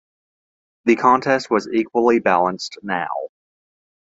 [0.85, 3.27] The contest was equally balanced now.